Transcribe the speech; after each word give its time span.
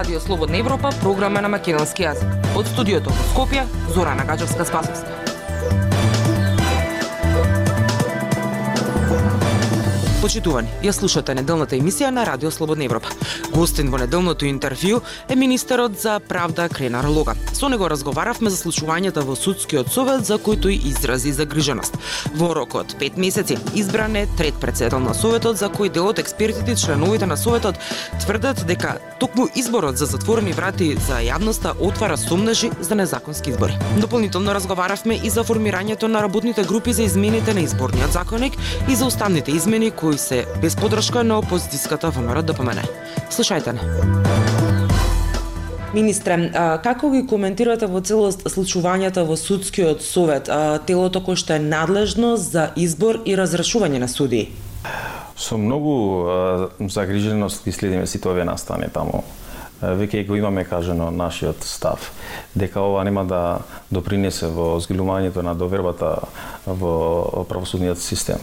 Радио 0.00 0.20
Слободна 0.20 0.56
Европа, 0.56 0.90
програма 1.02 1.42
на 1.44 1.48
македонски 1.52 2.06
јазик. 2.06 2.32
Од 2.56 2.66
студиото 2.72 3.12
во 3.12 3.26
Скопје, 3.28 3.66
Зорана 3.94 4.24
Гаджовска-Спасовска. 4.24 5.29
Почитувани, 10.20 10.68
ја 10.84 10.92
слушате 10.92 11.32
неделната 11.32 11.78
емисија 11.78 12.10
на 12.12 12.26
Радио 12.28 12.50
Слободна 12.52 12.84
Европа. 12.84 13.08
Гостин 13.54 13.88
во 13.88 13.96
неделното 13.96 14.44
интервју 14.44 14.98
е 15.32 15.36
министерот 15.36 15.96
за 15.96 16.18
правда 16.20 16.68
Кренар 16.68 17.06
Лога. 17.08 17.32
Со 17.56 17.70
него 17.72 17.88
разговаравме 17.88 18.50
за 18.52 18.58
случувањата 18.60 19.24
во 19.24 19.32
судскиот 19.32 19.88
совет 19.88 20.26
за 20.28 20.36
којто 20.36 20.68
тој 20.68 20.76
изрази 20.90 21.32
загриженост. 21.32 21.96
Во 22.36 22.52
рок 22.52 22.76
од 22.76 22.92
5 23.00 23.16
месеци 23.16 23.56
избран 23.74 24.16
е 24.16 24.26
трет 24.36 24.60
председател 24.60 25.00
на 25.00 25.14
советот 25.14 25.56
за 25.56 25.70
кој 25.72 25.88
дел 25.88 26.12
од 26.12 26.20
експертите 26.20 26.76
членовите 26.76 27.26
на 27.26 27.40
советот 27.40 27.80
тврдат 28.20 28.60
дека 28.68 28.98
токму 29.20 29.48
изборот 29.56 29.96
за 29.96 30.04
затворени 30.04 30.52
врати 30.52 30.90
за 31.08 31.22
јавноста 31.24 31.72
отвара 31.80 32.20
сумнежи 32.20 32.70
за 32.80 32.94
незаконски 32.94 33.50
избори. 33.50 33.78
Дополнително 33.96 34.52
разговаравме 34.52 35.16
и 35.16 35.30
за 35.30 35.44
формирањето 35.44 36.12
на 36.12 36.20
работните 36.20 36.64
групи 36.64 36.92
за 36.92 37.02
измените 37.08 37.54
на 37.54 37.60
изборниот 37.60 38.12
законник 38.12 38.52
и 38.88 38.94
за 38.94 39.06
уставните 39.06 39.50
измени 39.50 39.90
кои 39.90 40.09
кои 40.10 40.18
се 40.18 40.46
без 40.60 40.74
подршка 40.74 41.22
на 41.22 41.36
опозицијската 41.38 42.08
ВМРО 42.10 42.42
ДПМН. 42.42 42.82
Слушајте 43.30 43.76
не. 43.76 43.82
Министре, 45.94 46.50
како 46.82 47.12
ги 47.12 47.20
коментирате 47.30 47.86
во 47.86 48.02
целост 48.02 48.42
случувањата 48.50 49.22
во 49.22 49.36
судскиот 49.38 50.02
совет, 50.02 50.50
телото 50.90 51.22
кој 51.22 51.38
што 51.38 51.54
е 51.54 51.62
надлежно 51.62 52.34
за 52.42 52.72
избор 52.74 53.20
и 53.22 53.38
разрешување 53.38 54.02
на 54.02 54.08
судии? 54.10 54.50
Со 55.38 55.54
многу 55.54 55.94
загриженост 56.80 57.62
ги 57.62 57.70
следиме 57.70 58.10
сите 58.10 58.34
овие 58.34 58.44
настани 58.44 58.90
таму 58.90 59.22
веќе 59.82 60.26
го 60.26 60.36
имаме 60.36 60.64
кажано 60.64 61.10
нашиот 61.10 61.64
став 61.64 62.12
дека 62.54 62.80
ова 62.80 63.04
нема 63.04 63.24
да 63.24 63.58
допринесе 63.90 64.46
во 64.46 64.78
згилувањето 64.80 65.42
на 65.42 65.54
довербата 65.54 66.18
во 66.66 67.44
правосудниот 67.48 67.98
систем. 67.98 68.38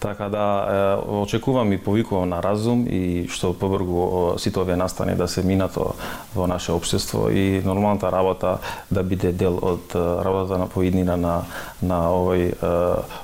Така 0.00 0.28
да 0.28 1.02
очекувам 1.06 1.72
и 1.72 1.78
повикувам 1.78 2.28
на 2.28 2.42
разум 2.42 2.86
и 2.88 3.28
што 3.28 3.52
побргу 3.52 4.38
сите 4.38 4.60
овие 4.60 4.76
настани 4.76 5.14
да 5.16 5.28
се 5.28 5.42
минато 5.42 5.94
во 6.34 6.46
наше 6.46 6.72
општество 6.72 7.28
и 7.30 7.62
нормалната 7.64 8.12
работа 8.12 8.58
да 8.90 9.02
биде 9.02 9.32
дел 9.32 9.58
од 9.62 9.94
работата 9.94 10.58
на 10.58 10.66
поиднина 10.66 11.16
на 11.16 11.42
на 11.82 12.00
овој 12.12 12.52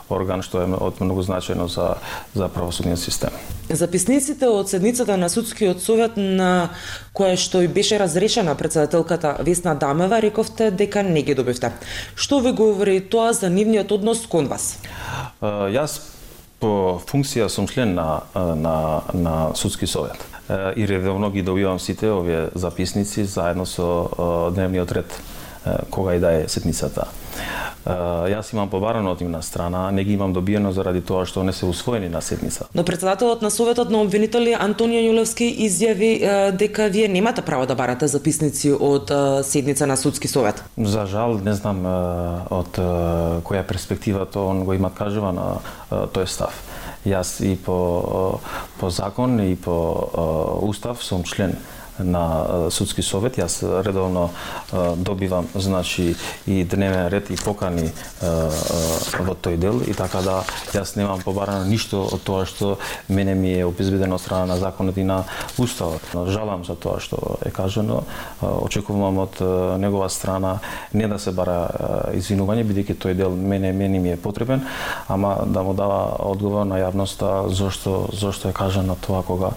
орган 0.08 0.42
што 0.42 0.62
е 0.62 0.68
од 0.74 1.00
многу 1.00 1.22
значајно 1.22 1.66
за 1.68 1.96
за 2.34 2.48
правосудниот 2.48 2.98
систем. 2.98 3.30
Записниците 3.68 4.46
од 4.48 4.68
седницата 4.68 5.16
на 5.16 5.28
судскиот 5.28 5.82
совет 5.82 6.16
на 6.16 6.70
која 7.17 7.36
што 7.41 7.62
и 7.64 7.69
беше 7.69 7.98
разрешена 7.98 8.55
председателката 8.55 9.36
Весна 9.41 9.75
Дамева 9.75 10.20
рековте 10.22 10.70
дека 10.70 11.03
не 11.03 11.22
ги 11.22 11.34
добивте. 11.34 11.72
Што 12.14 12.41
ви 12.45 12.53
говори 12.53 13.00
тоа 13.00 13.33
за 13.33 13.48
нивниот 13.50 13.92
однос 13.92 14.27
кон 14.28 14.50
вас? 14.53 14.77
јас 15.41 16.00
по 16.61 17.00
функција 17.09 17.48
сум 17.48 17.69
член 17.69 17.94
на, 17.94 18.22
на, 18.34 19.03
на 19.14 19.55
судски 19.55 19.87
совет 19.87 20.17
и 20.77 20.87
редовно 20.89 21.31
ги 21.31 21.42
добивам 21.42 21.81
сите 21.81 22.11
овие 22.11 22.48
записници 22.55 23.25
заедно 23.25 23.67
со 23.67 24.50
дневниот 24.55 24.92
ред 24.92 25.20
кога 25.91 26.14
и 26.14 26.20
да 26.20 26.33
е 26.33 26.48
седницата 26.48 27.09
јас 27.86 28.52
имам 28.52 28.68
побарано 28.68 29.12
од 29.14 29.22
имна 29.22 29.42
страна, 29.42 29.90
не 29.90 30.04
ги 30.04 30.12
имам 30.14 30.32
добиено 30.32 30.72
заради 30.72 31.00
тоа 31.00 31.26
што 31.26 31.42
не 31.42 31.52
се 31.52 31.66
усвоени 31.66 32.08
на 32.08 32.20
седница. 32.20 32.66
Но 32.74 32.84
председателот 32.84 33.42
на 33.42 33.50
Советот 33.50 33.91
на 33.91 34.00
обвинители 34.02 34.56
Антонио 34.58 35.00
Јулевски 35.06 35.47
изјави 35.66 36.52
дека 36.56 36.88
вие 36.88 37.08
немате 37.08 37.42
право 37.42 37.66
да 37.66 37.75
барате 37.75 38.08
записници 38.08 38.72
од 38.72 39.10
седница 39.44 39.86
на 39.86 39.96
судски 39.96 40.28
совет. 40.28 40.64
За 40.76 41.06
жал, 41.06 41.38
не 41.38 41.54
знам 41.54 41.86
од 42.50 42.78
која 43.46 43.62
перспектива 43.62 44.26
тоа 44.26 44.50
он 44.50 44.64
го 44.64 44.75
има 44.75 44.91
кажувано 44.91 45.62
тој 45.91 46.26
став. 46.26 46.54
Јас 47.06 47.38
и 47.46 47.56
по, 47.56 48.41
по 48.80 48.91
закон 48.91 49.38
и 49.41 49.56
по 49.56 50.58
устав 50.62 51.04
сум 51.04 51.22
член 51.22 51.54
на 51.98 52.70
судски 52.70 53.02
совет. 53.02 53.38
Јас 53.38 53.62
редовно 53.82 54.30
добивам 54.96 55.46
значи 55.54 56.16
и 56.46 56.64
дневен 56.64 57.08
ред 57.08 57.30
и 57.30 57.36
покани 57.36 57.90
во 58.20 59.34
тој 59.34 59.56
дел 59.56 59.80
и 59.86 59.94
така 59.94 60.22
да 60.22 60.42
јас 60.72 60.96
немам 60.96 61.22
побарано 61.22 61.64
ништо 61.64 62.02
од 62.12 62.22
тоа 62.24 62.46
што 62.46 62.78
мене 63.08 63.34
ми 63.34 63.52
е 63.58 63.64
обезбедено 63.66 64.14
од 64.14 64.20
страна 64.20 64.46
на 64.46 64.56
законот 64.56 64.96
и 64.96 65.04
на 65.04 65.24
уставот. 65.58 66.02
Жалам 66.28 66.64
за 66.64 66.76
тоа 66.76 67.00
што 67.00 67.38
е 67.44 67.50
кажано. 67.50 68.02
Очекувам 68.40 69.18
од 69.18 69.40
негова 69.78 70.08
страна 70.08 70.58
не 70.92 71.08
да 71.08 71.18
се 71.18 71.32
бара 71.32 71.68
извинување 72.14 72.64
бидејќи 72.66 72.96
тој 72.96 73.14
дел 73.14 73.30
мене 73.30 73.72
мене 73.72 73.98
ми 73.98 74.12
е 74.12 74.16
потребен, 74.16 74.62
ама 75.08 75.44
да 75.46 75.62
му 75.62 75.74
дава 75.74 76.16
одговор 76.18 76.66
на 76.66 76.78
јавноста 76.80 77.48
зошто 77.48 78.08
зошто 78.12 78.48
е 78.48 78.52
кажано 78.52 78.96
тоа 79.06 79.22
кога 79.22 79.50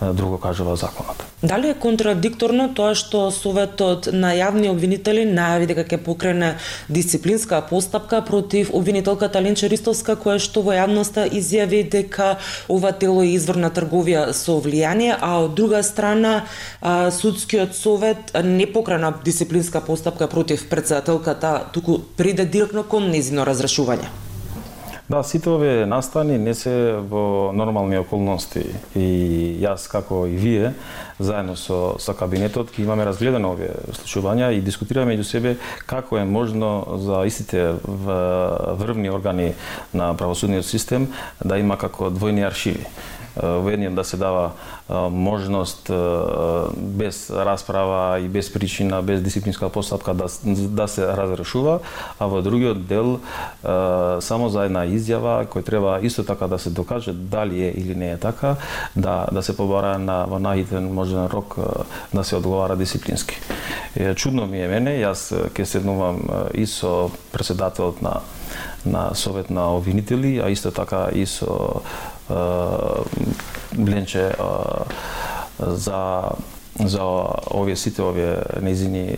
друго 0.00 0.38
кажува 0.38 0.76
законот. 0.76 1.16
Дали 1.42 1.68
е 1.68 1.74
контрадикторно 1.86 2.66
тоа 2.74 2.94
што 2.98 3.28
Советот 3.30 4.08
на 4.12 4.32
јавни 4.34 4.66
обвинители 4.72 5.22
најави 5.28 5.68
дека 5.70 5.84
ќе 5.86 6.00
покрене 6.02 6.50
дисциплинска 6.90 7.60
постапка 7.70 8.22
против 8.26 8.72
обвинителката 8.74 9.42
Ленче 9.44 9.70
Ристовска, 9.70 10.18
која 10.18 10.42
што 10.42 10.64
во 10.66 10.74
јавноста 10.74 11.28
изјави 11.30 11.84
дека 11.96 12.34
ова 12.68 12.92
тело 12.92 13.22
е 13.22 13.36
изворна 13.36 13.70
трговија 13.70 14.26
со 14.34 14.58
влијание, 14.62 15.14
а 15.14 15.46
од 15.46 15.54
друга 15.54 15.82
страна 15.86 16.34
судскиот 16.82 17.74
совет 17.78 18.34
не 18.42 18.66
покрена 18.66 19.14
дисциплинска 19.24 19.80
постапка 19.80 20.26
против 20.28 20.68
председателката, 20.68 21.70
туку 21.72 22.00
приде 22.16 22.44
директно 22.44 22.82
кон 22.82 23.10
незино 23.14 23.46
разрешување. 23.46 24.25
Да, 25.08 25.22
сите 25.22 25.50
овие 25.50 25.86
настани 25.86 26.34
не 26.38 26.50
се 26.54 26.98
во 26.98 27.52
нормални 27.54 27.94
околности. 27.98 28.64
И 28.98 29.54
јас 29.62 29.86
како 29.86 30.24
и 30.26 30.34
вие 30.34 30.72
заедно 31.22 31.54
со 31.54 31.94
со 32.02 32.10
кабинетот 32.10 32.72
ќе 32.74 32.82
имаме 32.82 33.06
разгледано 33.06 33.52
овие 33.54 33.70
случувања 34.00 34.50
и 34.50 34.64
дискутираме 34.66 35.14
меѓу 35.14 35.22
себе 35.22 35.54
како 35.86 36.18
е 36.18 36.24
можно 36.24 36.98
за 36.98 37.22
истите 37.22 37.76
врвни 37.86 39.10
органи 39.10 39.52
на 39.94 40.10
правосудниот 40.16 40.66
систем 40.66 41.06
да 41.44 41.58
има 41.58 41.78
како 41.78 42.10
двојни 42.10 42.42
аршиви 42.46 42.82
во 43.36 43.70
едниот 43.70 43.94
да 43.94 44.04
се 44.04 44.16
дава 44.16 44.50
можност 45.10 45.90
без 46.76 47.30
расправа 47.30 48.20
и 48.20 48.28
без 48.28 48.52
причина, 48.52 49.02
без 49.02 49.22
дисциплинска 49.22 49.68
постапка 49.68 50.14
да, 50.14 50.26
да 50.44 50.88
се 50.88 51.06
разрешува, 51.06 51.78
а 52.18 52.26
во 52.26 52.42
другиот 52.42 52.86
дел 52.86 53.20
само 54.20 54.48
за 54.48 54.66
една 54.66 54.86
изјава 54.86 55.44
кој 55.46 55.64
треба 55.64 55.98
исто 56.02 56.24
така 56.24 56.46
да 56.48 56.58
се 56.58 56.70
докаже 56.70 57.12
дали 57.12 57.62
е 57.64 57.70
или 57.76 57.94
не 57.94 58.10
е 58.12 58.16
така, 58.16 58.56
да, 58.96 59.26
да 59.32 59.42
се 59.42 59.56
побара 59.56 59.98
на 59.98 60.24
во 60.24 60.40
најитен 60.40 60.88
можен 60.88 61.26
рок 61.26 61.58
да 62.14 62.24
се 62.24 62.36
одговара 62.36 62.76
дисциплински. 62.76 63.40
Чудно 64.14 64.46
ми 64.46 64.60
е 64.60 64.68
мене, 64.68 64.96
јас 65.02 65.32
ќе 65.52 65.64
седнувам 65.64 66.22
и 66.54 66.66
со 66.66 67.10
председателот 67.32 68.02
на 68.02 68.20
на 68.86 69.14
совет 69.14 69.50
на 69.50 69.76
обвинители, 69.76 70.38
а 70.38 70.48
исто 70.50 70.70
така 70.70 71.08
и 71.12 71.26
со 71.26 71.82
Бленче 73.76 74.30
за 75.58 76.02
за 76.84 77.02
овие 77.50 77.76
сите 77.76 78.02
овие 78.02 78.36
незини 78.60 79.16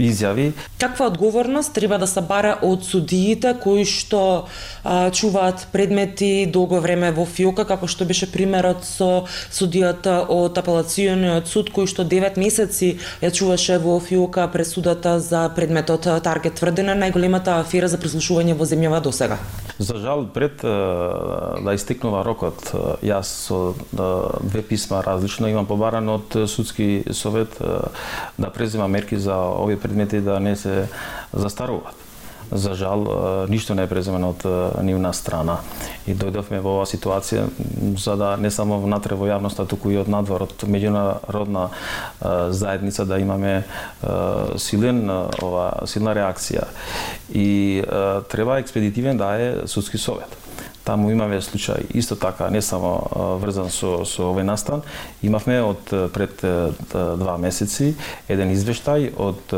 изјави. 0.00 0.52
Каква 0.78 1.06
одговорност 1.06 1.72
треба 1.72 1.98
да 1.98 2.06
се 2.06 2.20
бара 2.20 2.54
од 2.62 2.84
судиите 2.84 3.52
кои 3.60 3.84
што 3.84 4.48
а, 4.84 5.10
чуваат 5.10 5.66
предмети 5.72 6.46
долго 6.48 6.80
време 6.80 7.12
во 7.12 7.26
фиока, 7.28 7.66
како 7.68 7.84
што 7.84 8.08
беше 8.08 8.30
примерот 8.32 8.84
со 8.88 9.26
судијата 9.52 10.24
од 10.28 10.56
апелациониот 10.56 11.48
суд 11.52 11.68
кој 11.68 11.84
што 11.84 12.08
9 12.08 12.40
месеци 12.40 12.96
ја 13.20 13.28
чуваше 13.28 13.76
во 13.78 13.98
фиока 14.00 14.48
пресудата 14.48 15.18
за 15.20 15.50
предметот 15.56 16.08
Таргет 16.24 16.56
тврдена 16.56 16.96
најголемата 16.96 17.60
афера 17.60 17.92
за 17.92 18.00
прислушување 18.00 18.56
во 18.56 18.64
земјава 18.64 19.04
до 19.04 19.12
сега. 19.12 19.36
За 19.80 19.96
жал 19.96 20.26
пред 20.28 20.60
да 20.60 21.72
истекнува 21.72 22.20
рокот, 22.26 22.68
јас 23.00 23.30
со 23.48 23.72
две 24.44 24.60
писма 24.60 25.00
различно 25.00 25.48
имам 25.48 25.64
побарано 25.64 26.18
од 26.20 26.36
судски 26.52 27.08
совет 27.16 27.56
да 28.36 28.50
презема 28.52 28.88
мерки 28.92 29.16
за 29.16 29.38
овие 29.40 29.80
предмети 29.80 30.20
да 30.20 30.36
не 30.40 30.52
се 30.56 30.84
застаруваат. 31.32 32.09
За 32.50 32.74
жал, 32.74 33.06
ништо 33.48 33.74
не 33.74 33.84
е 33.86 33.90
преземено 33.90 34.32
од 34.34 34.44
нивна 34.82 35.12
страна. 35.14 35.60
И 36.06 36.14
дојдовме 36.18 36.58
во 36.58 36.80
оваа 36.80 36.88
ситуација 36.90 37.46
за 37.98 38.16
да 38.18 38.32
не 38.36 38.50
само 38.50 38.80
внатре 38.82 39.14
во 39.14 39.28
јавноста, 39.30 39.68
туку 39.70 39.90
и 39.90 39.98
од 40.00 40.10
надвор, 40.10 40.48
од 40.48 40.66
меѓународна 40.66 41.68
заедница 42.50 43.06
да 43.06 43.20
имаме 43.22 43.62
силен 44.58 45.04
ова 45.10 45.86
силна 45.86 46.16
реакција. 46.16 46.66
И 47.30 47.84
треба 48.28 48.58
експедитивен 48.58 49.16
да 49.20 49.34
е 49.38 49.54
судски 49.66 49.98
совет 49.98 50.39
Таму 50.84 51.10
имаме 51.12 51.40
случај 51.44 51.90
исто 51.94 52.16
така, 52.16 52.50
не 52.50 52.62
само 52.62 53.38
врзан 53.42 53.70
со, 53.70 54.04
со 54.04 54.30
овој 54.30 54.46
настан, 54.48 54.82
имавме 55.22 55.60
од 55.62 55.92
пред 56.14 56.40
два 56.92 57.36
месеци 57.38 57.94
еден 58.28 58.54
извештај 58.54 59.12
од 59.20 59.52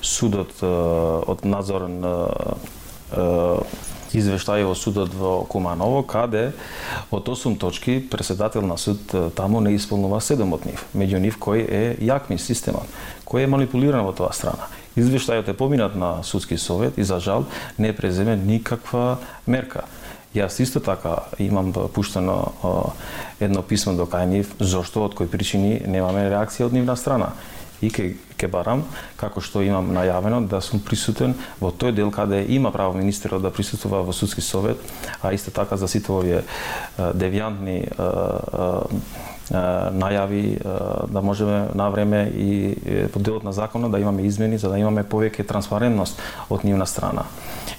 судот, 0.00 0.62
од 0.62 1.44
надзорен 1.44 1.98
извештај 4.12 4.64
во 4.68 4.74
судот 4.76 5.14
во 5.16 5.44
Куманово, 5.48 6.02
каде 6.02 6.52
од 7.10 7.28
8 7.28 7.56
точки 7.58 7.98
преседател 8.00 8.62
на 8.62 8.76
суд 8.76 9.00
таму 9.36 9.60
не 9.60 9.74
исполнува 9.76 10.20
7 10.20 10.52
од 10.52 10.66
нив. 10.68 10.84
Меѓу 10.94 11.18
нив 11.18 11.38
кој 11.40 11.64
е 11.64 11.82
јакми 12.00 12.38
системот, 12.38 12.86
кој 13.24 13.44
е 13.44 13.52
манипулиран 13.52 14.04
во 14.04 14.12
тоа 14.12 14.32
страна. 14.32 14.68
Извештајот 14.96 15.48
е 15.48 15.56
поминат 15.56 15.96
на 15.96 16.22
судски 16.22 16.58
совет 16.58 16.98
и 16.98 17.04
за 17.04 17.20
жал 17.20 17.46
не 17.78 17.92
преземе 17.96 18.36
никаква 18.36 19.18
мерка. 19.46 19.84
Јас 20.34 20.60
исто 20.64 20.80
така 20.80 21.28
имам 21.38 21.72
да 21.72 21.88
пуштено 21.92 22.52
едно 23.40 23.62
писмо 23.62 23.92
до 23.92 24.06
кај 24.08 24.26
нив, 24.26 24.54
зошто, 24.60 25.04
од 25.04 25.14
кои 25.14 25.28
причини 25.28 25.82
немаме 25.86 26.30
реакција 26.32 26.70
од 26.70 26.72
нивна 26.72 26.96
страна. 26.96 27.34
И 27.82 27.90
ке, 27.90 28.14
ке 28.38 28.46
барам, 28.46 28.84
како 29.16 29.42
што 29.42 29.62
имам 29.62 29.90
најавено, 29.94 30.40
да 30.46 30.60
сум 30.62 30.80
присутен 30.80 31.34
во 31.60 31.72
тој 31.74 31.92
дел 31.92 32.10
каде 32.14 32.44
има 32.54 32.70
право 32.70 32.94
министерот 32.94 33.42
да 33.42 33.50
присутува 33.50 34.02
во 34.06 34.12
судски 34.12 34.40
совет, 34.40 34.78
а 35.20 35.34
исто 35.34 35.50
така 35.50 35.76
за 35.76 35.88
сите 35.88 36.12
овие 36.12 36.44
девијантни 36.98 37.90
најави 39.50 40.58
да 41.12 41.22
можеме 41.22 41.68
на 41.74 41.88
време 41.90 42.30
и 42.34 42.76
по 43.12 43.18
делот 43.18 43.44
на 43.44 43.52
законот 43.52 43.92
да 43.92 43.98
имаме 43.98 44.22
измени 44.22 44.58
за 44.58 44.68
да 44.68 44.78
имаме 44.78 45.04
повеќе 45.04 45.46
транспарентност 45.46 46.20
од 46.50 46.64
нивна 46.64 46.86
страна. 46.86 47.26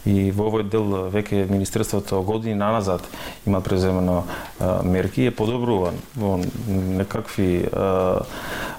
И 0.06 0.32
во 0.32 0.50
овој 0.52 0.68
дел 0.70 1.10
веќе 1.10 1.50
Министерството 1.50 2.22
години 2.22 2.56
назад 2.56 3.02
има 3.48 3.62
преземено 3.62 4.24
мерки 4.84 5.24
и 5.24 5.28
е 5.28 5.36
подобруван 5.36 5.96
во 6.16 6.40
некакви 6.68 7.66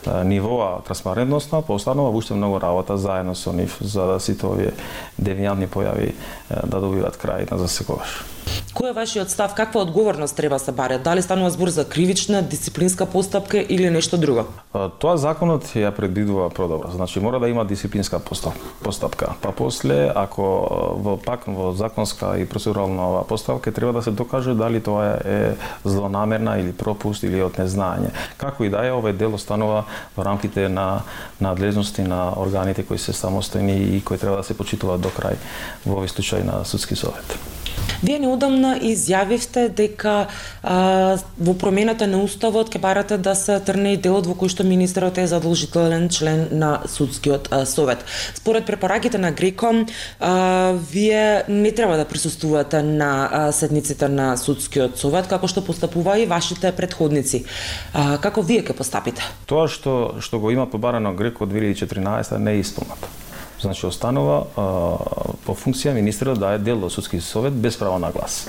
нивоа 0.06 0.83
транспарентноста 0.87 1.62
постанува 1.62 2.11
уште 2.11 2.35
многу 2.35 2.59
работа 2.59 2.97
заедно 2.97 3.35
со 3.35 3.53
нив 3.53 3.77
за 3.81 4.06
да 4.06 4.21
сите 4.21 4.47
овие 4.47 4.73
девијантни 5.21 5.69
појави 5.69 6.12
да 6.49 6.81
добиват 6.81 7.19
крај 7.21 7.51
на 7.51 7.59
засекогаш. 7.59 8.34
Кој 8.75 8.91
е 8.91 8.93
вашиот 8.93 9.31
став? 9.31 9.53
Каква 9.55 9.81
одговорност 9.87 10.37
треба 10.37 10.59
се 10.59 10.73
баре? 10.73 10.99
Дали 10.99 11.23
станува 11.23 11.50
збор 11.50 11.69
за 11.69 11.88
кривична, 11.88 12.43
дисциплинска 12.43 13.06
постапка 13.06 13.59
или 13.59 13.91
нешто 13.91 14.19
друго? 14.19 14.49
Тоа 14.99 15.15
законот 15.15 15.71
ја 15.79 15.93
предвидува 15.94 16.49
продобро. 16.50 16.91
Значи 16.91 17.23
мора 17.23 17.38
да 17.38 17.49
има 17.49 17.62
дисциплинска 17.65 18.19
постапка. 18.82 19.38
Па 19.43 19.53
после 19.55 20.11
ако 20.15 20.43
во 20.99 21.15
пак 21.17 21.47
во 21.47 21.71
законска 21.73 22.35
и 22.35 22.49
процедурална 22.49 23.23
постапка 23.29 23.73
треба 23.73 23.93
да 23.93 24.03
се 24.03 24.11
докаже 24.11 24.55
дали 24.59 24.82
тоа 24.82 25.23
е 25.25 25.55
злонамерна 25.85 26.59
или 26.59 26.73
пропуст 26.73 27.23
или 27.23 27.47
од 27.47 27.55
незнаење. 27.55 28.11
Како 28.37 28.67
и 28.67 28.75
да 28.75 28.82
е, 28.82 28.91
овој 28.91 29.15
дел 29.15 29.38
останува 29.38 29.85
во 30.17 30.27
рамките 30.27 30.69
на 30.69 31.06
надлежности 31.38 32.03
на 32.03 32.35
органите 32.35 32.82
кои 32.82 32.99
се 32.99 33.15
самостојни 33.15 33.94
и 33.94 34.03
кои 34.03 34.19
треба 34.19 34.43
да 34.43 34.43
се 34.43 34.59
почитуваат 34.59 35.00
до 35.00 35.15
крај 35.15 35.38
во 35.87 36.03
овој 36.03 36.11
случај 36.11 36.43
на 36.43 36.65
судски 36.67 36.99
совет. 36.99 37.54
Вие 38.05 38.19
неодамна 38.21 38.75
изјавивте 38.85 39.71
дека 39.73 40.27
а, 40.61 41.17
во 41.41 41.55
промената 41.56 42.05
на 42.11 42.21
уставот 42.21 42.69
ќе 42.69 42.81
барате 42.83 43.17
да 43.17 43.33
се 43.39 43.56
трне 43.65 43.95
и 43.95 44.01
делот 44.01 44.29
во 44.29 44.37
кој 44.37 44.53
што 44.53 44.67
министерот 44.69 45.17
е 45.23 45.25
задолжителен 45.31 46.11
член 46.12 46.45
на 46.53 46.83
судскиот 46.85 47.49
а, 47.49 47.62
совет. 47.65 48.05
Според 48.37 48.69
препораките 48.69 49.17
на 49.19 49.33
Греко, 49.33 49.73
а, 50.21 50.77
вие 50.93 51.45
не 51.49 51.73
треба 51.73 51.97
да 51.97 52.05
присуствувате 52.05 52.83
на 52.83 53.29
а, 53.33 53.53
седниците 53.53 54.09
на 54.09 54.37
судскиот 54.37 55.01
совет 55.01 55.31
како 55.33 55.49
што 55.49 55.65
постапува 55.65 56.19
и 56.21 56.29
вашите 56.29 56.77
предходници. 56.77 57.47
А, 57.95 58.19
како 58.21 58.45
вие 58.45 58.61
ќе 58.61 58.77
постапите? 58.77 59.25
Тоа 59.49 59.65
што 59.65 60.21
што 60.21 60.45
го 60.45 60.53
има 60.53 60.69
побарано 60.69 61.17
Греко 61.17 61.49
од 61.49 61.56
2014 61.56 62.37
не 62.37 62.59
е 62.59 62.67
исполнато. 62.67 63.24
Значи 63.65 63.87
останува 63.89 64.43
а, 64.61 64.65
по 65.47 65.55
функција 65.57 65.95
министерот 65.97 66.37
да 66.37 66.53
е 66.53 66.59
дел 66.61 66.85
од 66.85 66.93
судски 66.93 67.21
совет 67.25 67.55
без 67.57 67.79
право 67.81 67.97
на 67.99 68.11
глас. 68.13 68.43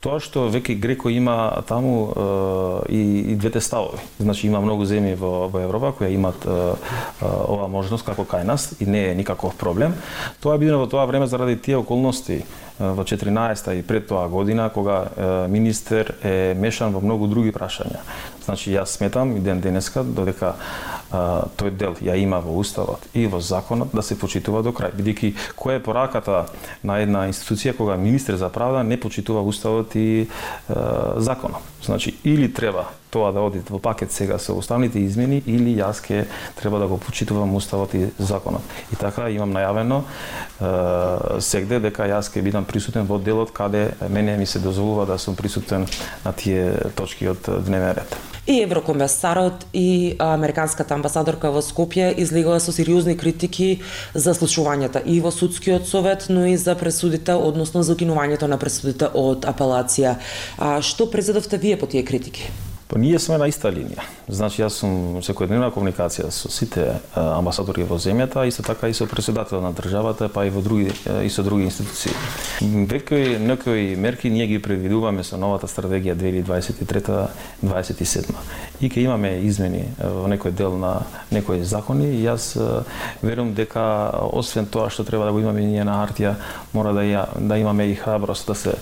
Тоа 0.00 0.20
што 0.20 0.48
веќе 0.48 0.78
Греко 0.80 1.10
има 1.12 1.62
таму 1.68 2.08
е, 2.08 2.92
и, 2.94 3.02
и 3.32 3.36
двете 3.36 3.60
ставови. 3.60 4.00
Значи 4.18 4.46
има 4.46 4.60
многу 4.60 4.86
земји 4.88 5.16
во, 5.20 5.48
во 5.52 5.60
Европа 5.60 5.92
кои 5.98 6.14
имат 6.14 6.46
е, 6.46 6.50
е, 6.50 7.26
ова 7.26 7.68
можност 7.68 8.06
како 8.06 8.24
кај 8.24 8.46
нас 8.48 8.72
и 8.80 8.86
не 8.86 9.10
е 9.10 9.14
никаков 9.14 9.56
проблем. 9.60 9.94
Тоа 10.40 10.56
е 10.56 10.62
бидено 10.64 10.80
во 10.80 10.88
тоа 10.88 11.04
време 11.06 11.26
заради 11.26 11.58
тие 11.60 11.76
околности 11.76 12.42
во 12.80 13.04
14-та 13.04 13.74
и 13.76 13.82
пред 13.84 14.08
тоа 14.08 14.28
година 14.28 14.70
кога 14.72 15.12
министер 15.48 16.14
е 16.24 16.54
мешан 16.56 16.96
во 16.96 17.00
многу 17.04 17.28
други 17.28 17.52
прашања. 17.52 18.00
Значи 18.44 18.72
јас 18.72 18.96
сметам 18.96 19.36
и 19.36 19.40
ден 19.40 19.60
денеска 19.60 20.02
додека 20.02 20.54
а, 21.10 21.44
тој 21.60 21.70
дел 21.76 21.96
ја 22.00 22.16
има 22.18 22.40
во 22.40 22.56
уставот 22.58 23.04
и 23.14 23.26
во 23.26 23.40
законот 23.40 23.92
да 23.92 24.02
се 24.02 24.16
почитува 24.18 24.62
до 24.62 24.72
крај. 24.72 24.94
Бидејќи 24.96 25.32
која 25.58 25.76
е 25.78 25.82
пораката 25.84 26.46
на 26.82 27.00
една 27.04 27.26
институција 27.28 27.76
кога 27.76 27.96
министер 28.00 28.36
за 28.40 28.48
правда 28.48 28.82
не 28.82 29.00
почитува 29.00 29.42
уставот 29.50 29.96
и 29.96 30.20
е, 30.20 30.74
законот. 31.16 31.62
Значи 31.82 32.14
или 32.24 32.48
треба 32.48 32.84
тоа 33.10 33.32
да 33.32 33.40
оди 33.40 33.62
во 33.68 33.78
пакет 33.78 34.12
сега 34.12 34.38
со 34.38 34.54
уставните 34.54 35.00
измени 35.00 35.42
или 35.46 35.76
јас 35.76 36.00
ке 36.02 36.26
треба 36.60 36.78
да 36.78 36.86
го 36.86 36.98
почитувам 36.98 37.54
уставот 37.54 37.94
и 37.94 38.10
законот. 38.18 38.62
И 38.92 38.96
така 38.96 39.28
имам 39.30 39.52
најавено 39.52 40.02
е, 40.02 41.40
сегде 41.40 41.80
дека 41.80 42.08
јас 42.08 42.32
ке 42.32 42.42
бидам 42.42 42.64
присутен 42.64 43.06
во 43.06 43.18
делот 43.18 43.50
каде 43.50 43.90
мене 44.08 44.36
ми 44.36 44.46
се 44.46 44.58
дозволува 44.58 45.06
да 45.06 45.18
сум 45.18 45.36
присутен 45.36 45.86
на 46.24 46.32
тие 46.32 46.72
точки 46.96 47.28
од 47.28 47.50
дневен 47.66 47.96
ред. 47.98 48.16
И 48.46 48.62
еврокомесарот 48.62 49.66
и 49.72 50.16
американската 50.18 50.94
амбасадорка 50.94 51.52
во 51.54 51.60
Скопје 51.62 52.08
излегува 52.18 52.58
со 52.60 52.72
сериозни 52.72 53.14
критики 53.16 53.82
за 54.14 54.34
слушувањата 54.34 55.02
и 55.04 55.20
во 55.20 55.30
судскиот 55.30 55.86
совет, 55.86 56.26
но 56.28 56.46
и 56.46 56.56
за 56.56 56.74
пресудите, 56.74 57.34
односно 57.34 57.82
за 57.82 57.94
укинувањето 57.94 58.48
на 58.50 58.58
пресудите 58.58 59.12
од 59.14 59.46
апелација. 59.46 60.16
А 60.58 60.80
што 60.82 61.06
презедовте 61.06 61.58
вие 61.58 61.78
по 61.78 61.86
тие 61.86 62.02
критики? 62.02 62.50
Па 62.90 62.98
ние 62.98 63.18
сме 63.22 63.38
на 63.38 63.46
иста 63.46 63.70
линија. 63.70 64.02
Значи 64.30 64.62
јас 64.62 64.76
сум 64.78 65.18
секојдневна 65.26 65.72
комуникација 65.74 66.28
со 66.30 66.46
сите 66.54 67.02
амбасадори 67.18 67.82
во 67.88 67.96
земјата, 67.98 68.44
исто 68.46 68.62
така 68.62 68.88
и 68.88 68.94
со 68.94 69.06
председател 69.10 69.60
на 69.60 69.72
државата, 69.74 70.28
па 70.28 70.46
и 70.46 70.50
во 70.54 70.62
други 70.62 70.92
и 71.24 71.30
со 71.30 71.42
други 71.42 71.64
институции. 71.66 72.12
Веќе 72.62 73.38
некои 73.42 73.96
мерки 73.96 74.30
ние 74.30 74.46
ги 74.46 74.62
предвидуваме 74.62 75.24
со 75.26 75.36
новата 75.36 75.66
стратегија 75.66 76.14
2023-2027. 76.14 78.34
И 78.80 78.88
ќе 78.88 79.00
имаме 79.02 79.40
измени 79.42 79.84
во 79.98 80.28
некој 80.30 80.50
дел 80.54 80.78
на 80.78 81.02
некои 81.34 81.64
закони 81.64 82.14
и 82.14 82.22
јас 82.22 82.56
верувам 83.22 83.54
дека 83.54 84.10
освен 84.30 84.66
тоа 84.66 84.90
што 84.94 85.04
треба 85.04 85.24
да 85.26 85.32
го 85.32 85.40
имаме 85.42 85.60
ние 85.66 85.84
на 85.84 85.92
хартија, 86.04 86.34
мора 86.72 86.92
да 86.94 87.00
ја, 87.02 87.26
да 87.34 87.58
имаме 87.58 87.86
и 87.90 87.94
храброст 87.98 88.46
да 88.46 88.54
се 88.54 88.74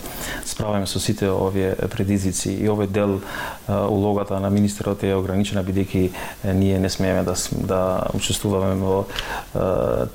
справиме 0.44 0.86
со 0.86 1.00
сите 1.00 1.30
овие 1.32 1.74
предизвици 1.88 2.52
и 2.52 2.68
овој 2.68 2.86
дел 2.86 3.20
улогата 3.68 4.40
на 4.40 4.50
министерот 4.50 5.02
е 5.02 5.14
ограничена 5.14 5.37
бидејќи 5.42 6.10
ние 6.54 6.78
не 6.78 6.88
смееме 6.88 7.22
да 7.22 7.34
да 7.52 8.06
учествуваме 8.14 8.74
во 8.74 9.04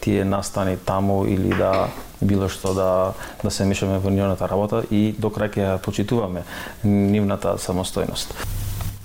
тие 0.02 0.26
настани 0.26 0.78
таму 0.78 1.26
или 1.26 1.50
да 1.58 1.90
било 2.22 2.50
што 2.50 2.74
да 2.74 3.14
да 3.44 3.52
се 3.52 3.66
мешаме 3.66 4.00
во 4.00 4.10
нивната 4.10 4.48
работа 4.48 4.84
и 4.92 5.14
до 5.18 5.30
крај 5.30 5.50
ќе 5.54 5.78
почитуваме 5.84 6.44
нивната 6.84 7.58
самостојност. 7.58 8.34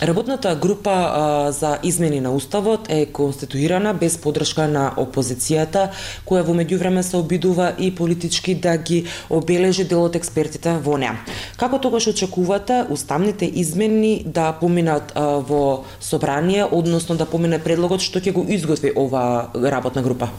Работната 0.02 0.54
група 0.54 0.90
а, 0.90 1.52
за 1.52 1.78
измени 1.82 2.20
на 2.20 2.30
Уставот 2.30 2.86
е 2.88 3.06
конституирана 3.06 3.94
без 3.94 4.14
подршка 4.18 4.68
на 4.70 4.92
опозицијата, 4.94 5.88
која 6.22 6.44
во 6.46 6.54
меѓувреме 6.54 7.02
се 7.02 7.18
обидува 7.18 7.72
и 7.78 7.90
политички 7.90 8.54
да 8.54 8.76
ги 8.78 9.08
обележи 9.30 9.84
делот 9.84 10.14
експертите 10.14 10.76
во 10.78 10.94
неа. 11.02 11.18
Како 11.58 11.80
тогаш 11.82 12.06
очекувате 12.06 12.84
уставните 12.94 13.46
измени 13.46 14.22
да 14.24 14.52
поминат 14.60 15.10
во 15.16 15.84
собрание, 16.00 16.62
односно 16.64 17.16
да 17.18 17.26
помине 17.26 17.58
предлогот 17.58 18.04
што 18.04 18.22
ќе 18.22 18.32
го 18.36 18.44
изготви 18.46 18.92
ова 18.94 19.50
работна 19.54 20.02
група? 20.06 20.30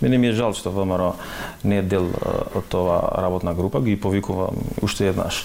Мене 0.00 0.18
ми 0.18 0.30
е 0.30 0.36
жал 0.38 0.54
што 0.54 0.70
ВМРО 0.70 1.16
не 1.64 1.82
е 1.82 1.82
дел 1.82 2.06
од 2.54 2.70
ова 2.70 3.02
работна 3.18 3.54
група, 3.54 3.82
ги 3.82 3.98
повикувам 3.98 4.62
уште 4.82 5.10
еднаш 5.10 5.42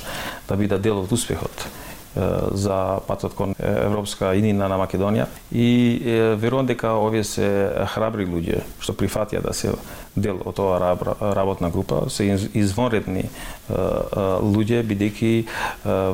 да 0.47 0.55
биде 0.55 0.77
дел 0.77 1.01
од 1.01 1.11
успехот 1.11 1.65
за 2.51 2.99
патот 3.07 3.33
кон 3.33 3.53
Европска 3.57 4.33
иднина 4.37 4.67
на 4.67 4.77
Македонија 4.77 5.25
и 5.51 6.01
верувам 6.37 6.65
дека 6.65 6.93
овие 6.97 7.23
се 7.23 7.49
храбри 7.93 8.25
луѓе 8.25 8.63
што 8.81 8.93
прифатија 8.93 9.41
да 9.41 9.53
се 9.53 9.73
дел 10.15 10.41
од 10.45 10.59
оваа 10.59 10.95
работна 11.35 11.69
група, 11.69 12.09
се 12.09 12.25
извонредни 12.53 13.29
луѓе 13.69 14.81
бидејќи 14.89 15.31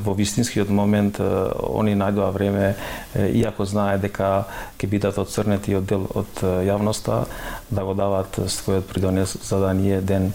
во 0.04 0.14
вистинскиот 0.14 0.70
момент 0.70 1.20
они 1.20 1.96
најдоа 1.96 2.32
време 2.36 2.76
иако 3.16 3.66
знае 3.66 3.98
дека 4.04 4.46
ќе 4.78 4.90
бидат 4.92 5.18
одцрнети 5.18 5.76
од 5.76 5.88
дел 5.90 6.08
од 6.14 6.44
јавноста 6.44 7.26
да 7.70 7.84
го 7.84 7.94
дават 7.94 8.40
својот 8.40 8.88
придонес 8.92 9.38
за 9.42 9.60
да 9.60 9.74
ние 9.74 10.02
ден 10.02 10.34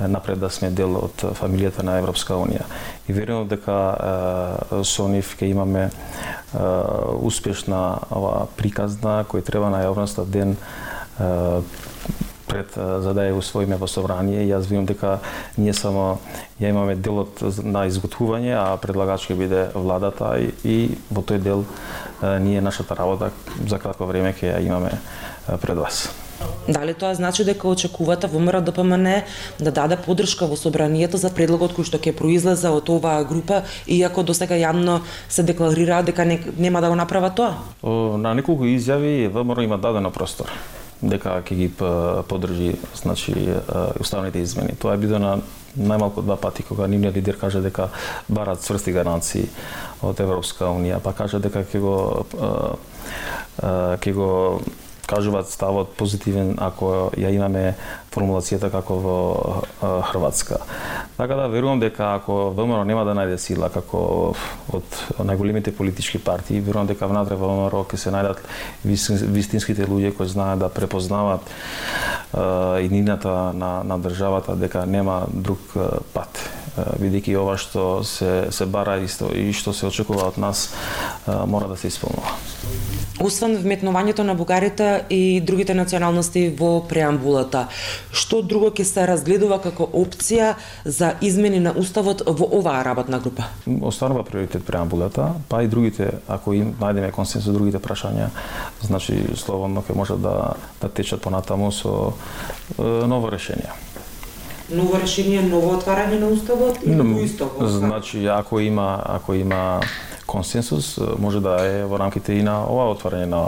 напред 0.00 0.38
да 0.38 0.50
сме 0.50 0.70
дел 0.70 0.96
од 1.00 1.22
фамилијата 1.38 1.82
на 1.82 1.96
Европска 1.98 2.36
Унија. 2.36 2.66
И 3.08 3.12
верувам 3.16 3.48
дека 3.48 4.82
со 4.84 5.08
нив 5.08 5.36
ќе 5.38 5.50
имаме 5.50 5.88
успешна 7.22 7.98
ова 8.10 8.46
приказна 8.56 9.22
кој 9.24 9.44
треба 9.46 9.70
на 9.70 9.84
јавноста 9.86 10.26
ден 10.26 10.56
пред 12.48 12.74
за 12.76 13.14
да 13.14 13.26
ја 13.26 13.36
усвоиме 13.38 13.76
во 13.76 13.88
собрание. 13.90 14.46
Јас 14.46 14.68
видам 14.70 14.86
дека 14.86 15.18
ние 15.56 15.74
само 15.74 16.18
ја 16.60 16.70
имаме 16.70 16.96
делот 16.96 17.42
на 17.62 17.86
изготвување, 17.90 18.54
а 18.56 18.76
предлагач 18.80 19.28
ќе 19.30 19.38
биде 19.38 19.64
владата 19.74 20.36
и, 20.38 20.52
и 20.64 20.76
во 21.10 21.22
тој 21.22 21.42
дел 21.42 21.64
ние 22.22 22.60
нашата 22.60 22.96
работа 22.96 23.30
за 23.66 23.78
кратко 23.78 24.06
време 24.06 24.32
ќе 24.32 24.54
ја 24.54 24.62
имаме 24.66 24.94
пред 25.60 25.78
вас. 25.78 26.08
Дали 26.68 26.94
тоа 26.94 27.14
значи 27.14 27.44
дека 27.44 27.68
очекувате 27.68 28.26
ВМРО 28.26 28.60
ДПМН 28.60 29.22
да 29.60 29.70
даде 29.70 29.96
подршка 29.96 30.46
во 30.46 30.56
собранието 30.56 31.16
за 31.16 31.30
предлогот 31.30 31.72
кој 31.72 31.86
што 31.86 31.98
ќе 31.98 32.12
произлезе 32.12 32.68
од 32.68 32.90
оваа 32.90 33.24
група, 33.24 33.62
иако 33.86 34.22
до 34.22 34.34
сега 34.34 34.58
јавно 34.58 35.00
се 35.28 35.42
декларира 35.42 36.02
дека 36.02 36.24
не, 36.24 36.40
нема 36.58 36.80
да 36.80 36.88
го 36.88 36.96
направат 36.96 37.36
тоа? 37.36 37.54
На 38.18 38.34
неколку 38.34 38.66
изјави 38.66 39.30
ВМРО 39.30 39.62
има 39.62 39.78
дадено 39.78 40.10
простор 40.10 40.50
дека 41.02 41.40
ќе 41.44 41.54
ги 41.54 41.68
поддржи 42.28 42.74
значи 42.96 43.34
уставните 44.00 44.40
измени. 44.40 44.76
Тоа 44.80 44.94
е 44.94 45.02
бидено 45.02 45.36
на 45.36 45.42
најмалку 45.76 46.24
два 46.24 46.36
пати 46.40 46.62
кога 46.64 46.86
нивниот 46.88 47.14
лидер 47.16 47.36
каже 47.38 47.60
дека 47.60 47.90
барат 48.28 48.64
цврсти 48.64 48.92
гаранции 48.92 49.44
од 50.02 50.20
Европска 50.20 50.70
унија, 50.72 51.00
па 51.04 51.12
каже 51.12 51.40
дека 51.44 51.64
ќе 51.64 51.80
го 51.80 51.96
ќе 54.00 54.12
го 54.16 54.30
кажуваат 55.06 55.48
ставот 55.48 55.94
позитивен 55.96 56.56
ако 56.58 57.10
ја 57.16 57.30
имаме 57.34 57.74
формулацијата 58.14 58.70
како 58.72 58.98
во 58.98 59.18
Хрватска. 60.10 60.58
Така 61.16 61.34
да 61.34 61.48
верувам 61.48 61.80
дека 61.80 62.14
ако 62.14 62.50
ВМРО 62.52 62.84
нема 62.84 63.04
да 63.08 63.14
најде 63.16 63.38
сила 63.40 63.70
како 63.72 64.34
од 64.76 64.98
најголемите 65.16 65.72
политички 65.72 66.18
партии, 66.20 66.60
верувам 66.60 66.90
дека 66.90 67.08
внатре 67.08 67.38
во 67.40 67.48
ВМРО 67.48 67.86
ќе 67.88 67.96
се 67.96 68.12
најдат 68.12 68.42
вистинските 68.84 69.88
луѓе 69.88 70.12
кои 70.16 70.28
знаат 70.28 70.60
да 70.60 70.68
препознаваат 70.68 71.48
иднината 72.84 73.32
на, 73.56 73.80
на 73.84 73.98
државата 73.98 74.56
дека 74.56 74.84
нема 74.86 75.24
друг 75.32 75.72
пат 76.12 76.45
бидејќи 76.76 77.36
ова 77.40 77.56
што 77.60 78.04
се 78.04 78.48
се 78.50 78.66
бара 78.66 78.98
исто 79.04 79.30
и 79.34 79.52
што 79.52 79.72
се 79.72 79.86
очекува 79.86 80.28
од 80.28 80.38
нас 80.38 80.68
мора 81.26 81.68
да 81.68 81.76
се 81.76 81.88
исполнува. 81.88 82.36
Освен 83.20 83.56
вметнувањето 83.56 84.22
на 84.28 84.34
бугарите 84.36 85.04
и 85.08 85.40
другите 85.40 85.74
националности 85.74 86.50
во 86.58 86.82
преамбулата, 86.84 87.66
што 88.12 88.42
друго 88.42 88.68
ќе 88.76 88.84
се 88.84 89.06
разгледува 89.08 89.56
како 89.64 89.88
опција 89.88 90.54
за 90.84 91.14
измени 91.24 91.62
на 91.64 91.72
уставот 91.72 92.26
во 92.26 92.48
оваа 92.58 92.84
работна 92.84 93.18
група? 93.18 93.48
Останува 93.80 94.24
приоритет 94.24 94.66
преамбулата, 94.66 95.32
па 95.48 95.62
и 95.64 95.68
другите, 95.68 96.10
ако 96.28 96.52
им 96.52 96.74
најдеме 96.80 97.10
консенсус 97.10 97.56
другите 97.56 97.80
прашања, 97.80 98.28
значи 98.84 99.16
слободно 99.34 99.80
ќе 99.80 99.96
може 99.96 100.20
да 100.20 100.36
да 100.80 100.88
течат 100.88 101.20
понатаму 101.20 101.72
со 101.72 102.12
ново 102.78 103.30
решение 103.30 103.72
ново 104.70 104.98
решение, 104.98 105.42
ново 105.42 105.76
отварање 105.76 106.18
на 106.20 106.28
уставот 106.28 106.78
или 106.82 106.94
no, 106.94 107.24
исто? 107.24 107.50
Значи, 107.60 108.26
ако 108.26 108.60
има 108.60 109.02
ако 109.04 109.34
има 109.34 109.80
консенсус 110.26 111.00
може 111.18 111.40
да 111.40 111.56
е 111.66 111.84
во 111.84 111.98
рамките 111.98 112.32
и 112.32 112.42
на 112.42 112.64
ова 112.66 112.90
отварање 112.94 113.26
на, 113.30 113.42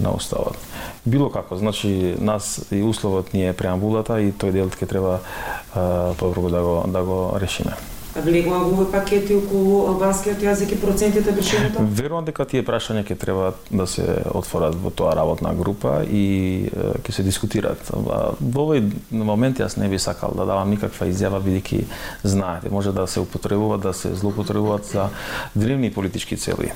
на 0.00 0.14
уставот. 0.14 0.56
Било 1.06 1.30
како, 1.30 1.56
значи 1.56 2.16
нас 2.20 2.60
и 2.72 2.82
условот 2.82 3.32
ни 3.32 3.48
е 3.48 3.56
преамбулата 3.56 4.20
и 4.20 4.32
тој 4.32 4.52
дел 4.52 4.68
ќе 4.68 4.88
треба 4.88 5.20
подобро 6.18 6.50
да 6.50 6.62
го 6.62 6.82
да 6.86 7.02
го 7.02 7.20
решиме 7.40 7.72
влегува 8.24 8.58
во 8.64 8.70
овој 8.72 8.90
пакети 8.92 9.34
околу 9.38 9.86
албанскиот 9.92 10.42
јазик 10.42 10.72
и 10.74 10.78
процентите 10.80 11.32
бршењето? 11.36 11.84
Верувам 12.00 12.28
дека 12.28 12.46
тие 12.48 12.64
прашања 12.66 13.04
ќе 13.08 13.18
треба 13.18 13.52
да 13.70 13.86
се 13.86 14.06
отворат 14.34 14.76
во 14.78 14.90
тоа 14.90 15.14
работна 15.18 15.54
група 15.54 16.02
и 16.04 16.68
ќе 17.04 17.12
се 17.12 17.26
дискутираат. 17.26 17.90
Во 17.92 18.64
овој 18.64 18.84
момент 19.10 19.60
јас 19.62 19.78
не 19.80 19.88
би 19.88 19.98
сакал 19.98 20.34
да 20.36 20.46
давам 20.48 20.70
никаква 20.70 21.10
изјава 21.10 21.42
бидејќи 21.42 21.84
знаете, 22.22 22.70
може 22.70 22.92
да 22.92 23.06
се 23.06 23.20
употребува, 23.20 23.78
да 23.78 23.92
се 23.92 24.14
злоупотребуваат 24.14 24.84
за 24.84 25.08
древни 25.54 25.92
политички 25.92 26.36
цели. 26.36 26.72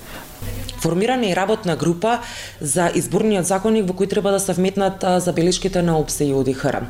Формирана 0.82 1.30
е 1.30 1.36
работна 1.36 1.76
група 1.76 2.18
за 2.60 2.90
изборниот 2.94 3.46
законник 3.46 3.86
во 3.86 3.94
кој 3.94 4.10
треба 4.10 4.32
да 4.34 4.40
се 4.42 4.52
вметнат 4.52 5.04
забелешките 5.22 5.82
на 5.82 5.94
ОПСЕ 5.98 6.24
и 6.24 6.34
ОДХР. 6.34 6.82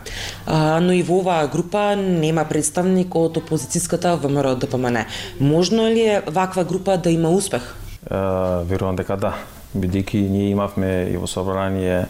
Но 0.80 0.92
и 0.92 1.02
во 1.02 1.20
оваа 1.20 1.48
група 1.52 1.92
нема 1.96 2.44
представник 2.48 3.12
од 3.14 3.36
опозицијската 3.36 4.16
ВМРО 4.16 4.56
ДПМН. 4.56 5.04
Можно 5.40 5.88
ли 5.92 6.00
е 6.00 6.22
ваква 6.26 6.64
група 6.64 6.96
да 6.96 7.10
има 7.10 7.30
успех? 7.30 7.74
Верувам 8.10 8.96
дека 8.96 9.16
да 9.16 9.34
бидејќи 9.74 10.28
ние 10.28 10.50
имавме 10.50 11.08
и 11.10 11.16
во 11.16 11.26
собрание 11.26 12.06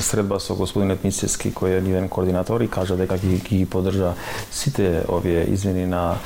средба 0.00 0.40
со 0.40 0.56
господинот 0.56 1.04
Мицески 1.04 1.52
кој 1.52 1.78
е 1.78 1.82
нивен 1.84 2.08
координатор 2.08 2.64
и 2.64 2.68
кажа 2.68 2.96
дека 2.96 3.18
ги, 3.18 3.40
ги 3.44 3.64
поддржа 3.66 4.14
сите 4.50 5.04
овие 5.08 5.44
измени 5.52 5.86
на 5.86 6.16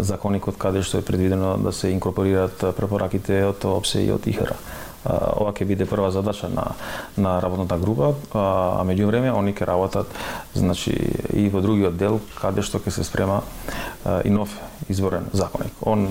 законикот 0.00 0.58
каде 0.58 0.82
што 0.82 0.98
е 0.98 1.06
предвидено 1.06 1.56
да 1.56 1.72
се 1.72 1.92
инкорпорираат 1.94 2.74
препораките 2.76 3.44
од 3.46 3.64
ОПСЕ 3.64 4.06
и 4.06 4.10
од 4.12 4.26
ИХРА 4.26 4.56
ова 5.04 5.52
ќе 5.52 5.66
биде 5.66 5.86
прва 5.86 6.10
задача 6.10 6.48
на 6.48 6.72
на 7.16 7.40
работната 7.42 7.76
група, 7.78 8.14
а 8.34 8.82
меѓу 8.84 9.06
време 9.06 9.32
они 9.32 9.52
ќе 9.52 9.66
работат 9.66 10.06
значи 10.54 10.92
и 11.32 11.48
во 11.48 11.60
другиот 11.60 11.96
дел 11.96 12.20
каде 12.40 12.62
што 12.62 12.78
ќе 12.78 12.90
се 12.90 13.04
спрема 13.04 13.42
и 14.24 14.30
нов 14.30 14.48
изборен 14.88 15.26
законник. 15.32 15.72
Он 15.82 16.08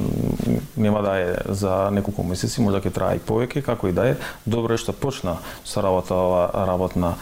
нема 0.77 1.01
да 1.01 1.19
е 1.19 1.35
за 1.49 1.89
неколку 1.91 2.23
месеци, 2.23 2.61
може 2.61 2.79
да 2.79 2.89
ќе 2.89 2.93
трае 2.93 3.15
и 3.19 3.19
повеќе, 3.19 3.63
како 3.63 3.87
и 3.87 3.95
да 3.95 4.07
е. 4.11 4.17
Добро 4.45 4.73
е 4.73 4.81
што 4.81 4.93
почна 4.93 5.37
со 5.63 5.81
работа 5.83 6.15
ова 6.15 6.65
работна 6.67 7.15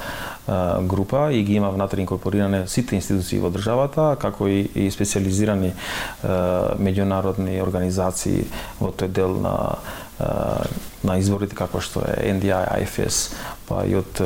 група 0.81 1.29
и 1.33 1.43
ги 1.43 1.53
има 1.53 1.69
внатре 1.69 2.01
инкорпориране 2.01 2.67
сите 2.67 2.95
институции 2.95 3.39
во 3.39 3.49
државата, 3.49 4.15
како 4.21 4.47
и, 4.47 4.69
и 4.75 4.91
специализирани 4.91 5.73
меѓународни 6.23 7.61
организации 7.61 8.45
во 8.79 8.93
тој 8.93 9.07
дел 9.07 9.37
на 9.41 9.77
на 11.03 11.15
изборите 11.17 11.55
како 11.55 11.79
што 11.79 12.03
е 12.03 12.33
NDI, 12.33 12.83
IFS, 12.83 13.33
па 13.69 13.85
и 13.87 13.95
од 13.95 14.19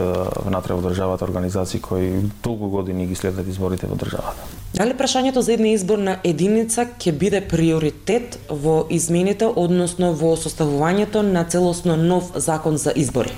внатре 0.46 0.74
во 0.74 0.82
државата 0.82 1.26
организации 1.26 1.82
кои 1.82 2.24
толку 2.42 2.70
години 2.74 3.06
ги 3.08 3.16
следат 3.16 3.48
изборите 3.48 3.88
во 3.88 3.96
државата. 3.96 4.50
Дали 4.74 4.96
прашањето 4.98 5.44
за 5.46 5.54
една 5.54 5.70
изборна 5.76 6.18
единица 6.26 6.88
ќе 6.98 7.12
биде 7.14 7.44
приоритет 7.46 8.40
во 8.50 8.88
измените, 8.90 9.46
односно 9.46 10.14
во 10.18 10.34
составувањето 10.34 11.22
на 11.22 11.46
целосно 11.46 11.96
нов 11.96 12.34
закон 12.36 12.78
за 12.78 12.94
избори? 12.96 13.36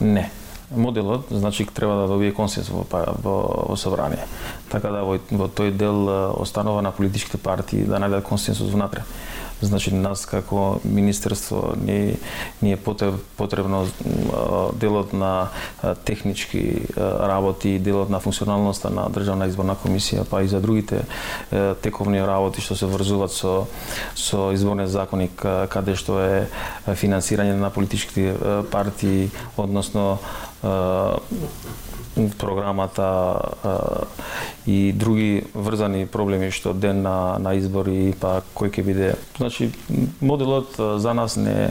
Не. 0.00 0.30
Моделот, 0.70 1.26
значи, 1.30 1.66
треба 1.66 1.94
да 1.94 2.06
добие 2.06 2.34
консенсус 2.34 2.74
во, 2.74 2.84
па, 2.84 3.14
во, 3.22 3.66
во 3.68 3.76
собрание. 3.76 4.26
Така 4.70 4.90
да 4.90 5.02
во, 5.02 5.18
во 5.30 5.48
тој 5.50 5.70
дел 5.74 6.06
останува 6.38 6.82
на 6.82 6.92
политичките 6.94 7.38
партии 7.38 7.82
да 7.82 7.98
најдат 7.98 8.22
консенсус 8.22 8.70
внатре. 8.70 9.02
Значи, 9.62 9.94
нас 9.94 10.24
како 10.26 10.80
Министерство 10.84 11.74
не, 11.76 12.16
не 12.62 12.72
е 12.72 12.78
потребно 13.36 13.86
делот 14.74 15.12
на 15.12 15.48
технички 16.04 16.86
работи, 16.96 17.78
делот 17.78 18.10
на 18.10 18.20
функционалноста 18.20 18.90
на 18.90 19.08
Државна 19.12 19.46
изборна 19.46 19.76
комисија, 19.76 20.24
па 20.24 20.42
и 20.42 20.48
за 20.48 20.60
другите 20.60 21.04
тековни 21.82 22.22
работи 22.24 22.64
што 22.64 22.76
се 22.76 22.88
врзуваат 22.88 23.32
со, 23.32 23.66
со 24.14 24.50
изборни 24.56 24.88
законник, 24.88 25.44
каде 25.68 25.96
што 25.96 26.20
е 26.24 26.48
финансирање 26.86 27.58
на 27.60 27.70
политичките 27.70 28.34
партии, 28.72 29.30
односно 29.56 30.18
програмата 32.28 33.40
и 34.66 34.92
други 34.92 35.42
врзани 35.54 36.06
проблеми 36.06 36.50
што 36.50 36.74
ден 36.74 37.02
на, 37.02 37.38
на 37.38 37.54
избори 37.56 38.12
па 38.20 38.42
кој 38.54 38.70
ќе 38.70 38.84
биде. 38.84 39.14
Значи 39.38 39.70
моделот 40.20 40.76
за 40.76 41.14
нас 41.14 41.36
не 41.36 41.70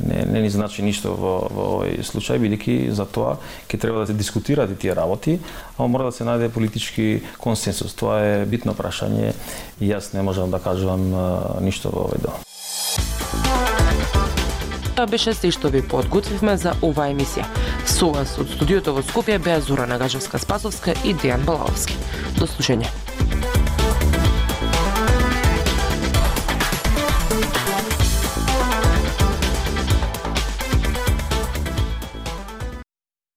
не 0.00 0.24
не 0.24 0.42
ни 0.42 0.50
значи 0.50 0.82
ништо 0.82 1.12
во 1.12 1.34
во 1.50 1.64
овој 1.76 2.00
случај 2.00 2.40
бидејќи 2.40 2.90
за 2.90 3.04
тоа 3.04 3.36
ќе 3.68 3.78
треба 3.78 4.02
да 4.02 4.06
се 4.06 4.16
дискутираат 4.16 4.70
и 4.70 4.78
тие 4.78 4.94
работи, 4.94 5.38
а 5.78 5.86
мора 5.86 6.08
да 6.08 6.12
се 6.12 6.24
најде 6.24 6.48
политички 6.48 7.22
консенсус. 7.38 7.94
Тоа 7.94 8.20
е 8.20 8.46
битно 8.46 8.74
прашање 8.74 9.34
и 9.80 9.92
јас 9.92 10.14
не 10.14 10.22
можам 10.22 10.50
да 10.50 10.58
кажувам 10.58 11.12
ништо 11.60 11.90
во 11.92 12.08
овој 12.08 12.22
дел. 12.22 12.34
Тоа 14.96 15.06
беше 15.06 15.32
се 15.34 15.48
што 15.50 15.70
ви 15.72 15.80
подготвивме 15.82 16.52
за 16.60 16.74
оваа 16.84 17.08
емисија. 17.10 17.46
Со 17.92 18.08
вас 18.08 18.38
од 18.40 18.48
студиото 18.48 18.94
во 18.96 19.02
Скопје 19.04 19.36
беа 19.42 19.60
Зора 19.60 19.84
Нагажевска 19.90 20.40
Спасовска 20.40 20.94
и 21.04 21.12
Дејан 21.12 21.44
Балаовски. 21.44 21.98
До 22.38 22.48
слушање. 22.48 22.88